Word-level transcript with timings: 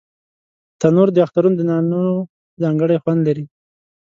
تنور 0.79 1.07
د 1.13 1.17
اخترونو 1.25 1.55
د 1.57 1.61
نانو 1.69 2.05
ځانګړی 2.61 2.97
خوند 3.03 3.21
لري 3.27 3.45